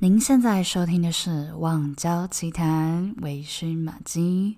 [0.00, 4.56] 您现在收听的是《网交奇谈》，微醺马姬，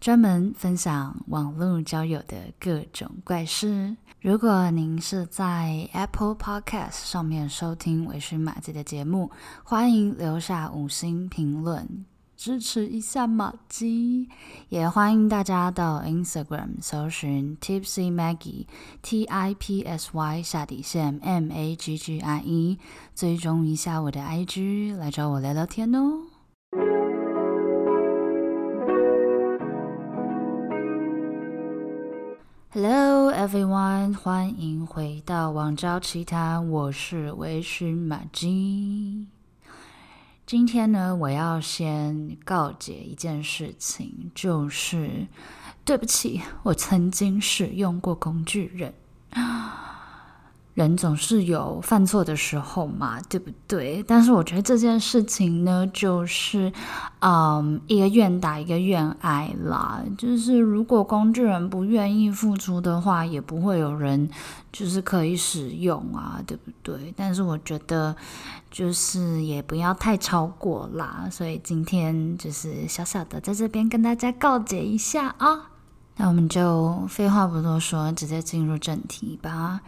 [0.00, 3.96] 专门分享网络交友的各种怪事。
[4.20, 9.30] 如果您是在 Apple Podcast 上面收听微醺马姬的节目，
[9.62, 12.04] 欢迎留下五星评论。
[12.40, 14.26] 支持一下玛姬，
[14.70, 18.64] 也欢迎大家到 Instagram 搜寻 Tipsy Maggie
[19.02, 22.78] T I P S Y 下底线 M A G G I E，
[23.14, 26.22] 追踪一下我的 IG，来找我聊聊天哦。
[32.70, 39.26] Hello everyone，欢迎回到网交奇谈，我是微醺玛姬。
[40.50, 45.28] 今天呢，我要先告诫一件事情，就是
[45.84, 48.92] 对不起，我曾经使用过工具人。
[50.74, 54.02] 人总是有犯错的时候嘛，对不对？
[54.06, 56.72] 但是我觉得这件事情呢，就是，
[57.18, 60.00] 嗯，一个愿打一个愿挨啦。
[60.16, 64.30] 就是如果工具人不愿意付出的话，也不会有人
[64.72, 67.12] 就是可以使用啊，对不对？
[67.16, 68.14] 但是我觉得
[68.70, 71.26] 就是也不要太超过啦。
[71.30, 75.70] 所以今天就是小小的在这边跟大家告解一下啊。
[76.16, 79.80] 那我们就废话不多说，直接进入正题吧。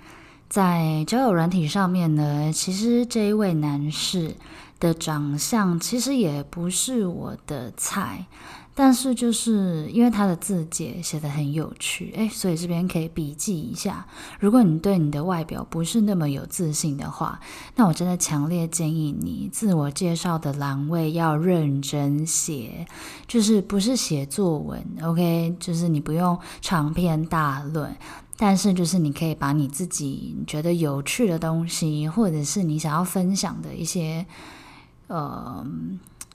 [0.52, 4.36] 在交友软体上面呢，其实这一位男士
[4.78, 8.26] 的长相其实也不是我的菜，
[8.74, 14.06] 但是就是因为他的自介写得很有趣，诶，所以这边可以笔记一下。
[14.40, 17.40] 如果你对你的外表不是那么有自信的话，
[17.76, 22.86] 那我真的强烈建议你自我介绍的栏位要认真写，
[23.26, 27.96] 就是不是写作文，OK，就是你不用长篇大论。
[28.38, 34.26] 但是，就是你可以把你自己觉得有趣的东西，或者是你想要分享的一些，
[35.06, 35.64] 呃，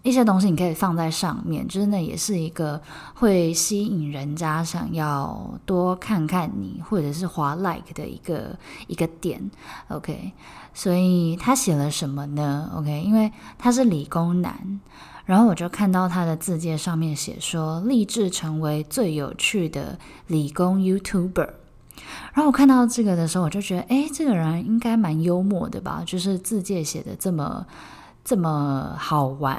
[0.03, 1.67] 一些东西，你可以放在上面。
[1.67, 2.81] 就是那也是一个
[3.15, 8.57] 会吸引人家想要多看看你，或者是滑 like 的一个
[8.87, 9.51] 一个点。
[9.89, 10.31] OK，
[10.73, 14.79] 所以他写了什么呢？OK，因为他是理工男，
[15.25, 21.49] 然后我就看到他的自介上面写说，立志成为最有趣的理工 YouTuber。
[22.33, 26.03] 然后我看到这个的时候，我就觉得，哎，这个人应该蛮幽默的吧？
[26.05, 27.65] 就是字介写的这么。
[28.27, 29.55] 这么好玩，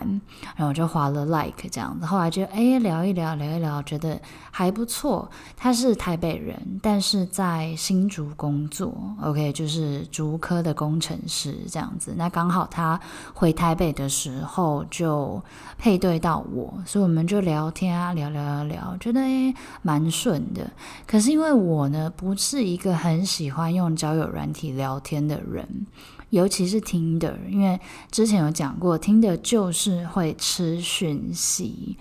[0.55, 4.21] 然后我就划了 like 这样子，后来就哎聊一聊聊一聊，觉得
[4.51, 5.27] 还不错。
[5.57, 12.13] 他是台北人，但是在新竹工作，OK，就是竹科的工程师这样子。
[12.15, 13.01] 那刚好他
[13.33, 15.43] 回台北的时候就
[15.79, 20.71] 配对到我，所以我们就聊天啊，聊聊聊聊，觉得哎蛮顺的。
[21.07, 25.87] 可是因为我呢不是一个很喜欢用交友软体聊天的人。
[26.31, 27.79] 尤其是听的因为
[28.11, 31.97] 之前有讲过听的就是会吃讯息。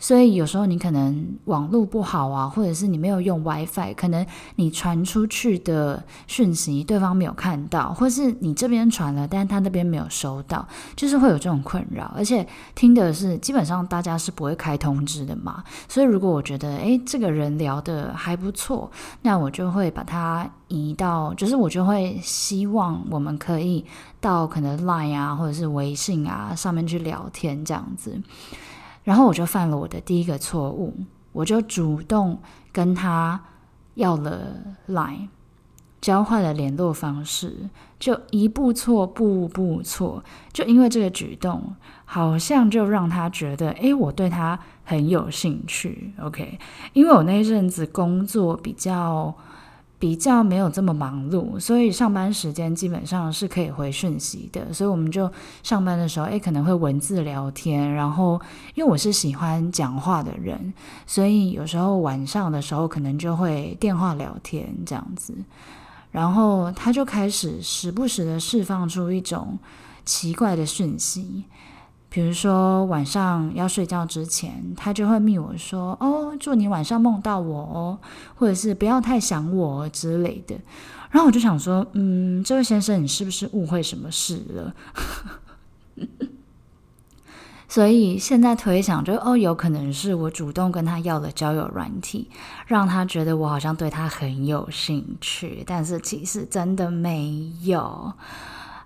[0.00, 10.66] 所以有时候你可能网络不好啊，或者是你没有用 WiFi，可能你传出去的讯息对方没有看到，或是你这边传了，但是他那边没有收到，
[10.96, 12.12] 就是会有这种困扰。
[12.16, 12.44] 而且
[12.74, 18.90] 听的是基本上大家是不会开通知的嘛，所以如果我觉得诶这个人聊得还不错，
[19.20, 23.84] 那我就会把他移到，就是我就会希望我们可以
[24.18, 28.18] 到可能 Line 啊或者是微信啊上面去聊天这样子。
[29.04, 30.94] 然后我就犯了我的第一个错误，
[31.32, 32.38] 我就主动
[32.72, 33.40] 跟他
[33.94, 34.40] 要了
[34.88, 35.28] Line，
[36.00, 37.68] 交换了联络方式，
[37.98, 40.22] 就一步错步步错，
[40.52, 41.74] 就因为这个举动，
[42.04, 46.12] 好像就让他觉得，诶，我对他很有兴趣。
[46.20, 46.58] OK，
[46.92, 49.34] 因为我那一阵子工作比较。
[50.00, 54.72] 比较没有这么忙碌，所以上班时间基本上是可以回讯息的。
[54.72, 55.30] 所以我们就
[55.62, 57.92] 上班的时候，诶，可能会文字聊天。
[57.92, 58.40] 然后，
[58.74, 60.72] 因为我是喜欢讲话的人，
[61.06, 65.34] 所以有时候晚上的时候可能就会电话聊天这样子。
[66.10, 69.58] 然后他就开始时不时的释放出一种
[70.06, 71.44] 奇怪的讯息。
[72.10, 77.98] 比如说晚上要睡觉之前，他就会密我说：“哦，祝你晚上梦到我哦，
[78.34, 80.56] 或者是不要太想我之类的。”
[81.10, 84.74] 然后我就想说：“嗯，这位先生，你是不是误会什么事了？”
[87.68, 92.28] 所以现在推想就，哦，有可能是我主动跟他要了交友软体，
[92.66, 98.12] 让他觉得我好像对他很有兴趣，但是其实真的没有。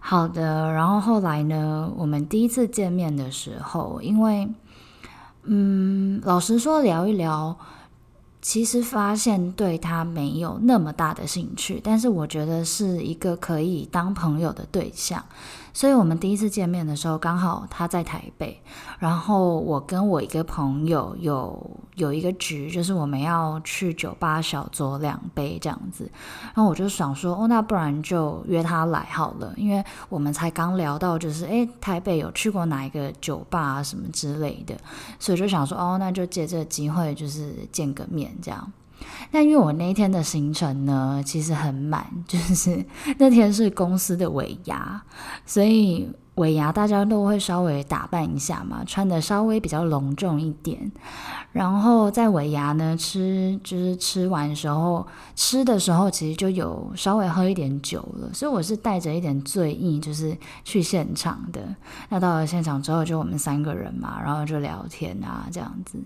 [0.06, 4.46] 好的，然后后来呢，我们第一次见面的时候，因为，
[5.44, 7.56] 嗯，老实说聊一聊，
[8.42, 15.24] 其实发现对他没有那么大的兴趣，但是我觉得是一个可以当朋友的对象。
[15.74, 18.58] 所以我们第一次见面的时候，刚好他在台北，
[19.00, 26.08] 然后我跟我一个朋友有有一个局，就是我们要去酒吧小酌两杯这样子。
[26.44, 34.76] 然后我就想说，哦，那不然就约他来好了，因为我们才刚聊到，就是诶，台北有去过哪一个酒吧啊什么之类的，
[35.18, 38.72] 所以就想说，哦，那就借这个机会，就是见个面这样。
[39.30, 42.84] 那因为我那天的行程呢，其实很满，就是
[43.18, 45.02] 那天是公司的尾牙，
[45.46, 46.08] 所以。
[46.36, 50.90] 尾牙大家都会稍微打扮一下嘛，穿得稍微比较隆重一点。
[51.52, 61.60] 然后在尾牙呢，吃就是吃完的时候，吃的时候其实就有稍微喝一点酒了，所以我是带着一点醉意，就是去现场的。
[62.08, 65.98] 那到了现场之后，就我们三个人嘛，然后就聊天啊这样子。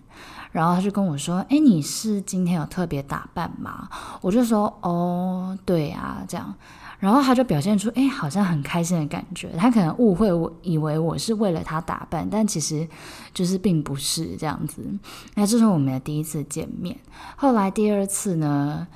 [0.53, 3.89] 然后他就跟我说：“诶，你是今天有特别打扮吗？”
[4.21, 6.55] 我就说：“哦，对啊，这样。”
[6.99, 9.51] 然后他就表现出，哎，好像很开心的感觉。
[9.57, 12.87] 他可能误会我，以为我是为了他打扮，但其实
[13.33, 14.83] 就是并不是这样子。
[15.35, 16.99] 那这是我们的第一次见面。
[17.37, 18.87] 后来第二次呢，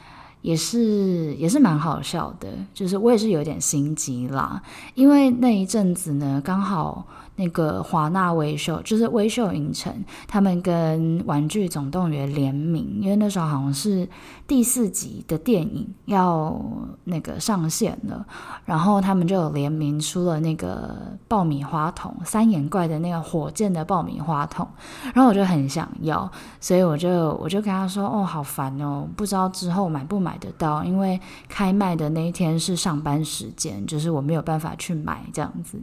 [0.40, 4.62] 也是也是蛮好笑的，就是我也是有点心急啦，
[4.94, 7.06] 因为那一阵子呢，刚好。
[7.42, 9.92] 那个华纳威秀就是威秀影城，
[10.28, 14.08] 他们跟《玩具总动员》联名，因为那时候好像是
[14.46, 16.56] 第四集的电影要
[17.02, 18.24] 那个上线了，
[18.64, 20.96] 然后他们就有联名出了那个
[21.26, 24.68] 爆米花桶，三眼怪的那个火箭的爆米花桶，
[25.12, 26.30] 然后我就很想要，
[26.60, 35.80] 所以我就我就跟他说，哦，好烦哦，不知道之后买不买得到，因为开卖的那一天是上班时间，就是我没有办法去买这样子。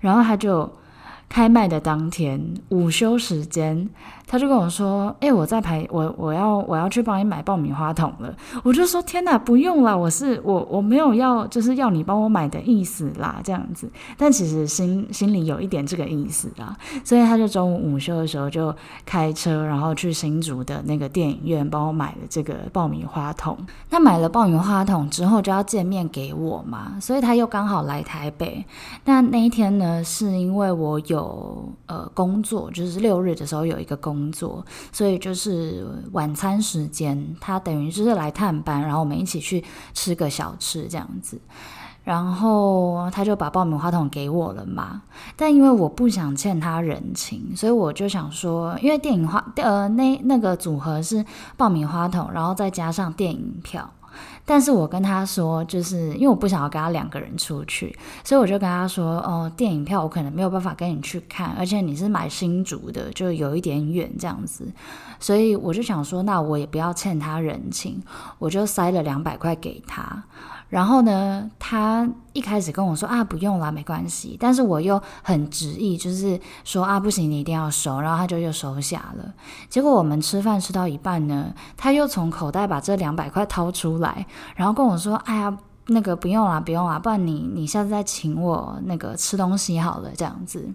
[0.00, 0.70] 然后他就
[1.28, 3.88] 开卖的当天午休时间。
[4.30, 8.30] 他就跟我说：“哎、我在排，我我要我要去帮你买爆米花桶了。”
[8.62, 18.74] 我就说：“天哪，不用了，我是我我没有要就是要你帮我买的意思啦，这样子。”但其实心心里有一点这个意思啦，所以他就中午午休的时候就
[19.06, 23.56] 开车，然后去新竹的那个电影院帮我买了这个爆米花桶。
[23.88, 28.62] 那买了爆米花桶之后就要见面给我嘛，所以他又刚好来台北。
[29.06, 34.18] 那那一天呢，是因为我有有呃工作，就是六日的时候有一个工。
[34.18, 39.62] 工作，所以就是晚餐时间，他等于就是来探班，然后我们一起去
[39.94, 41.40] 吃个小吃这样子，
[42.02, 45.02] 然后他就把爆米花桶给我了嘛。
[45.36, 51.24] 但因为我不想欠他人情，所以我就想说，因为电影花呃那那个组合是
[51.56, 53.88] 爆米花桶，然后再加上电影票。
[54.44, 64.66] 但是我跟他说，就是因为我不想要跟他两个人出去，所以我就跟他说，哦，电影票我可能没有办法跟你去看，而且你是买新竹的，就有一点远这样子，
[65.20, 68.02] 所以我就想说，那我也不要欠他人情，
[68.38, 70.24] 我就塞了两百块给他。
[70.68, 74.36] 然后呢，他一开始跟我说啊，不用啦，没关系。
[74.38, 78.00] 但是我又很执意，就是说啊，不行，你一定要收。
[78.00, 79.32] 然后他就又收下了。
[79.70, 84.26] 结果我们吃饭吃到一半呢，他又从口袋把这两百块掏出来，
[84.56, 85.56] 然后跟我说，哎呀，
[85.86, 90.68] 那个不用啦，不用啦，不然你你下次再请我那个吃东西好了，这样子。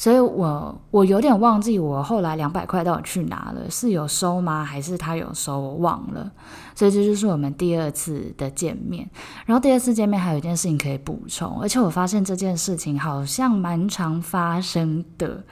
[0.00, 4.64] 所以我我有点忘记我后来两百块到底去哪了，是有收吗？
[4.64, 5.60] 还是他有收？
[5.60, 6.32] 我忘了。
[6.74, 9.06] 所以这就是我们第二次的见面。
[9.44, 15.44] 然后第二次见面还有一件事情可以补充，而且我发现这件事情好像蛮常发生的，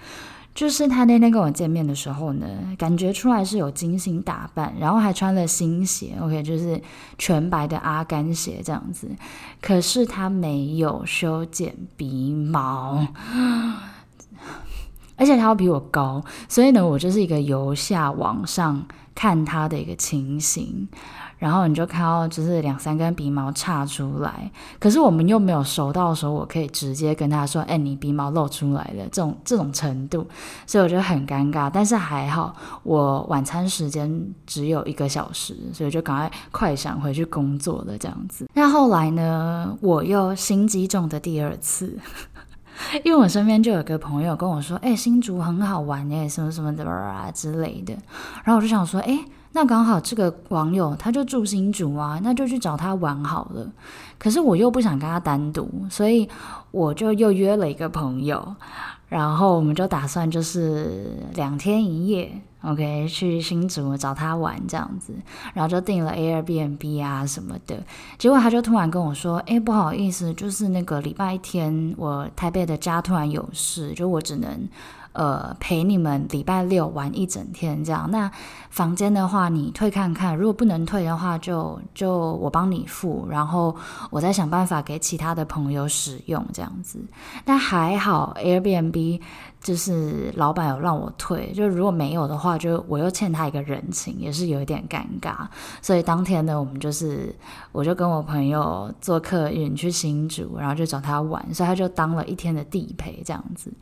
[0.54, 2.46] 就是他那天跟我见面的时候呢，
[2.78, 6.80] 感觉出来是有精心打扮，然后还穿了新鞋，OK，就是
[7.18, 9.10] 全白的阿甘鞋这样子。
[9.60, 13.06] 可是他没有修剪鼻毛。
[15.18, 18.82] 而且他比我高，所以呢，我就是一个由下往上
[19.14, 20.88] 看他的一个情形，
[21.38, 30.24] 然后你就看到就是两三根鼻毛岔出来，可是我们又没有熟到说我可以直接跟他说，哎，你鼻毛露出来了，这种这种程度，
[30.66, 31.68] 所以我觉得很尴尬。
[31.68, 38.48] 但是还好，我晚餐时间只有一个小时，所以就赶快快闪回去工作了这样子。
[38.54, 41.98] 那后来呢，我又心机重的第二次。
[43.04, 47.92] 因为我身边就有个朋友跟我说：“哎，新竹很好玩哎，什么什么的啊之类的。”
[48.44, 49.18] 然后我就想说：“哎，
[49.52, 53.70] 那刚好这个网友他就住新竹啊，那就去找他玩好了。”
[54.18, 56.28] 可是我又不想跟他单独，所以
[56.70, 58.54] 我就又约了一个朋友，
[59.08, 62.30] 然后我们就打算就是两天一夜
[62.62, 65.12] OK，去新竹找他玩这样子，
[65.54, 67.82] 然后就订了 Airbnb 啊什么的。
[68.18, 74.68] 结果他就突然跟我说：“哎，不好意思，就是那个礼拜天我台北的家突然有事，就我只能。”
[75.14, 78.08] 呃，陪你们礼拜六玩一整天这样。
[78.08, 78.30] 那
[78.70, 83.74] 房间的话，你退看看，如果不能退的话就，就就我帮你付，然后
[84.10, 87.00] 我再想办法给其他的朋友使用这样子。
[87.44, 89.20] 但还好，Airbnb。
[89.60, 95.46] 就是老板有让我退，就如果没有的话，就我又欠他一个人情，也是有一点尴尬。
[95.82, 97.34] 所以当天呢，我们就是
[97.72, 103.72] 我就跟我朋友坐客运去新竹，然后就找他玩，所以他就当了一天的地陪这样子。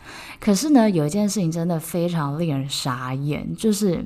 [0.40, 4.04] 可是呢，有一件事情真的非常令人傻眼，就是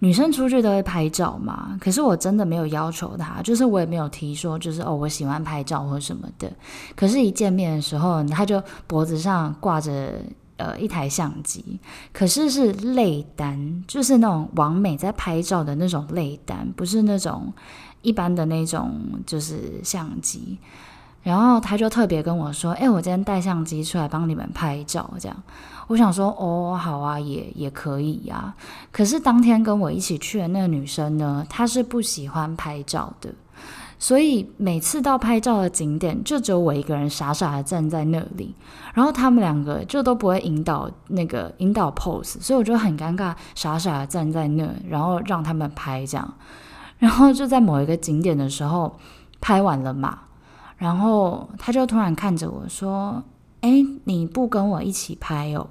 [0.00, 6.52] 女生出去都会拍照嘛，可是我真的没有要求他，就是我也没有提说，就是哦我喜欢拍照或什么的。
[6.96, 10.12] 可是，一见面的时候，他就脖子上挂着。
[10.62, 11.80] 呃，一台相机，
[12.12, 17.52] 可是是类单，就是那种完美在拍照的那种类单，不是那种
[18.02, 20.56] 一般的那种就是相机。
[21.24, 25.42] 然后他就特别跟我说：“哎，我今天带相机出来帮你们拍照。”这样，
[25.88, 28.54] 我想说：“哦，好啊，也也可以呀。”
[28.92, 33.32] 可是当天跟我一起去的那个女生呢，她是不喜欢拍照的。
[34.02, 38.52] 所以每次到拍照的景点，就只有我一个人傻傻的站在那里，
[38.94, 46.34] 然后他们两个就都不会引导那个引导 pose，所以我就很尴尬，傻傻的站在那，然后让他们拍这样，
[46.98, 48.98] 然后就在某一个景点的时候
[49.40, 50.18] 拍完了嘛，
[50.78, 53.22] 然后他就突然看着我说
[53.62, 55.68] ：“哎，你不跟我一起拍哦？”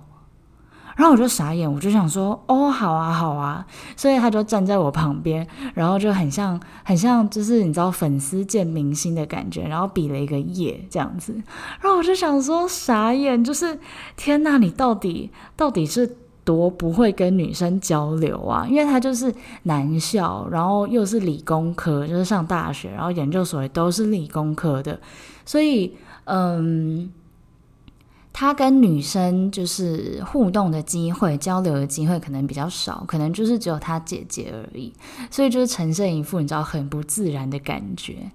[1.01, 3.65] 然后我就傻眼，我就想说，哦，好啊，好啊，
[3.97, 11.33] 所以他就站在我旁边，然后就很像，很像，就是你知道粉丝见明星的感觉，然后比了一个耶这样子，
[11.81, 13.79] 然后我就想说，傻眼，就是
[14.15, 18.67] 天哪，你到底到底是多不会跟女生交流啊？
[18.69, 24.99] 因为他就是男校，然后又是理工科，就是上大学，然后研究所也都是理工科的，
[25.47, 27.11] 所以，嗯。
[28.33, 34.93] 他跟女生就是互动的机会、交流的机会可能比较少，可能就是只有他姐姐而已，
[35.29, 38.31] 所以就是呈现一副你知道很不自然的感觉。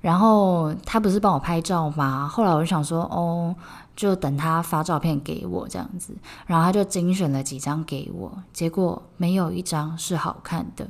[0.00, 2.28] 然后他不是帮我拍照吗？
[2.28, 3.54] 后来我就想说，哦，
[3.96, 6.14] 就等他发照片给我这样子，
[6.46, 10.88] 然后他就精选了几张给我，结果没有一张是好看的。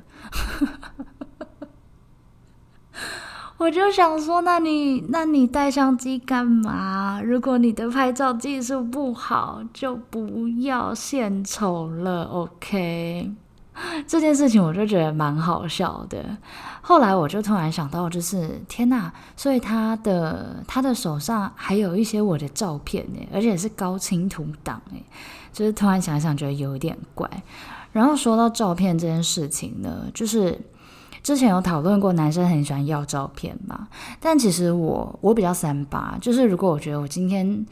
[3.58, 7.20] 我就想说，那你那你带相机干嘛？
[7.20, 13.32] 如果你的拍照技术不好，就不要献丑了，OK？
[14.06, 16.24] 这件事情我就觉得蛮好笑的。
[16.80, 19.10] 后来我就突然想到，就是天呐！
[19.36, 25.04] 所以他的他的手上还有一些我的照片呢，而且是高清图档诶，
[25.52, 27.28] 就是突然想想觉得有点怪。
[27.92, 30.56] 然后说到照片这件事情呢，就是。
[31.22, 33.88] 之前有讨论过，男生很喜欢要照片嘛？
[34.20, 37.66] 但其实我我比较三八，就是如果我觉得我今天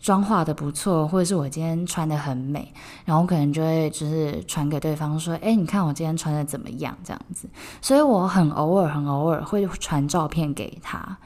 [0.00, 2.72] 妆化的不错，或者是我今天穿得很美，
[3.04, 7.48] 然后可能就会就是传给对方说：“哎，你看我今天穿的怎么样？”这样子。
[7.80, 11.18] 所以我很偶尔很偶尔会传照片给他。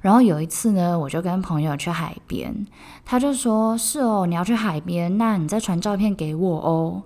[0.00, 2.66] 然后有一次呢，我就跟朋友去海边，
[3.04, 7.02] 他就说：“是哦，你要去海边，那你再传照片给我哦。”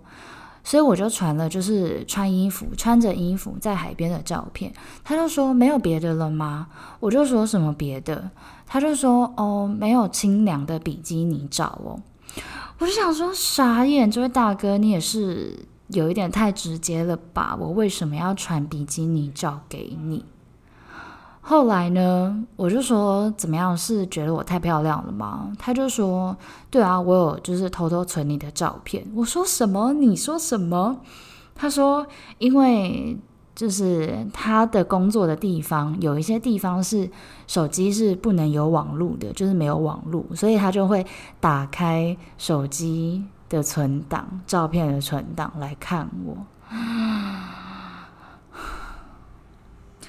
[0.67, 4.73] 所以我就传了，就是穿衣服、穿着衣服在海边的照片。
[5.05, 6.67] 他就说没有别的了吗？
[6.99, 8.29] 我就说什么别的？
[8.67, 12.03] 他就说哦，没有清凉的比基尼照哦。
[12.81, 15.57] 我就想说傻眼，这位大哥你也是
[15.87, 17.57] 有一点太直接了吧？
[17.57, 20.25] 我为什么要传比基尼照给你？
[21.49, 23.77] 后来呢，我就说怎么样？
[23.77, 25.53] 是觉得我太漂亮了吗？
[25.57, 26.37] 他就说
[26.69, 29.07] 对啊，我有就是偷偷存你的照片。
[29.15, 29.93] 我说什么？
[29.93, 30.99] 你说什么？
[31.55, 32.05] 他说
[32.39, 33.17] 因为
[33.55, 37.09] 就是他的工作的地方有一些地方是
[37.47, 41.07] 手机是不能有网络的，就是没有网络，所以他就会
[41.39, 46.37] 打开手机的存档、照片的存档来看我。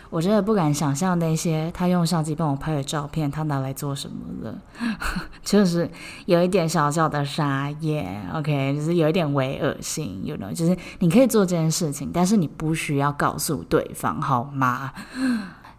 [0.09, 4.55] 我真的不敢想象那些他用相机帮我拍的照片，他拿来做什么了，
[5.43, 5.89] 就是
[6.25, 14.93] 有一点小小的傻眼，OK，就是有一点微恶心，you know，就是你可以做这件事情，但是你不需要告诉对方，好吗？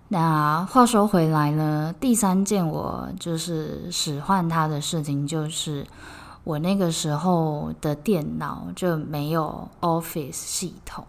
[0.08, 5.86] 那话说回来呢，第三件我就是使唤他的事情，就是
[6.44, 11.04] 我那个时候的电脑就没有 Office 系统。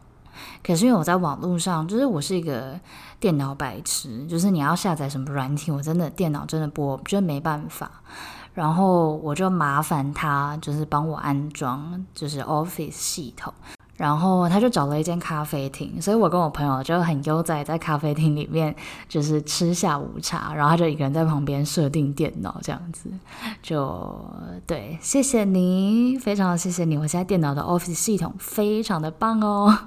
[0.63, 2.79] 可是因为我在网络上，就是我是一个
[3.19, 7.89] 电脑白痴，就是你要下载什么软体，我真的电脑真的不，我觉得没办法。
[8.53, 13.53] 然后我就麻烦他，就是帮我安装，就是 Office 系统。
[13.96, 18.74] 然后他就找了一间咖啡厅，所以我跟我朋友就很悠哉在咖啡厅里面，
[19.10, 23.10] 就是吃下午茶，然后他就一个人在旁边设定电脑这样子，
[23.62, 24.25] 就
[24.65, 29.77] 对，谢谢你，非常谢谢你，我现在电脑的 Office 系统非常的棒哦。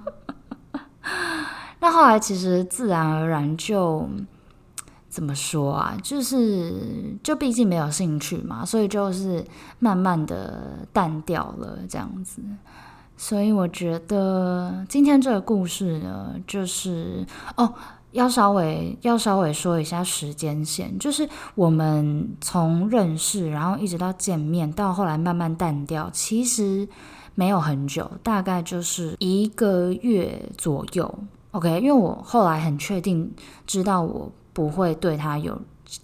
[1.83, 4.09] 那后来其实自然而然就
[5.09, 9.45] 怎么说啊，就是就毕竟没有兴趣嘛，所以就是
[9.81, 12.41] 慢慢的淡掉了这样子。
[13.17, 17.75] 所以我觉得今天这个故事呢，就是哦，
[18.13, 26.89] 要稍微要稍微说一下时间线，就是我们从认识，然后一直到见面，到后来慢慢淡掉，其实
[27.35, 31.19] 没有很久，大概就是一个月左右。
[31.53, 33.33] OK，因为我后来很确定
[33.67, 35.59] 知道我不会对他有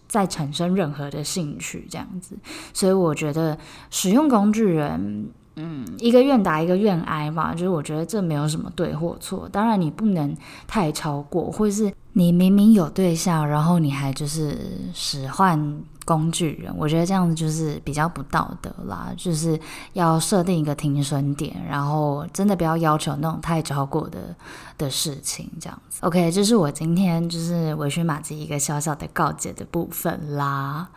[0.06, 2.36] 再产生任何的兴趣，这样子，
[2.72, 3.58] 所以我觉得
[3.90, 5.28] 使用工具人。
[5.60, 9.48] 嗯，一个愿打一个愿挨嘛，就是我觉得这没有什么对或错。
[9.50, 10.32] 当然，你不能
[10.68, 14.56] 太超过，或是你明明有对象，然后你还就是
[14.94, 19.12] 使唤工具人，我觉得这样子就是比较不道德啦。
[19.14, 19.60] 就是
[19.92, 24.34] 要设定一个停损点，然后真的不要要求那种太超过的
[24.78, 25.98] 的事情，这样子。
[26.00, 30.88] OK，这是我今天就是微醺玛姬一个小小的告解的部分啦。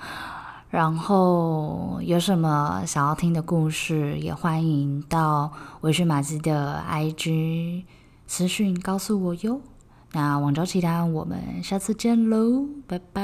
[0.69, 5.51] 然后有什么想要听的故事，也欢迎到
[5.81, 7.83] 微醺玛姬的 IG
[8.27, 9.59] 私讯告诉我哟。
[10.13, 13.21] 那网昭奇谈，我们下次见喽，拜拜。